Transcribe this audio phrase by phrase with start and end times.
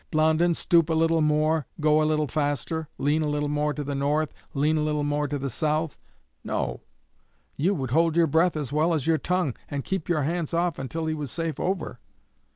[0.09, 3.93] Blondin, stoop a little more go a little faster lean a little more to the
[3.93, 5.95] north lean a little more to the south'?
[6.43, 6.81] No!
[7.55, 10.79] you would hold your breath as well as your tongue, and keep your hands off
[10.79, 11.99] until he was safe over.